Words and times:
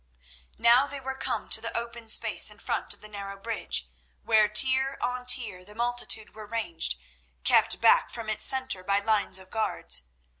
Now 0.57 0.87
they 0.87 0.99
were 0.99 1.13
come 1.15 1.47
to 1.49 1.61
the 1.61 1.77
open 1.77 2.09
space 2.09 2.49
in 2.49 2.57
front 2.57 2.91
of 2.91 3.01
the 3.01 3.07
narrow 3.07 3.37
bridge, 3.37 3.87
where, 4.23 4.47
tier 4.49 4.97
on 4.99 5.27
tier, 5.27 5.63
the 5.63 5.75
multitude 5.75 6.33
were 6.33 6.47
ranged, 6.47 6.95
kept 7.43 7.79
back 7.79 8.09
from 8.09 8.27
its 8.27 8.43
centre 8.43 8.83
by 8.83 8.97
lines 8.99 9.37
of 9.37 9.51
guards. 9.51 10.01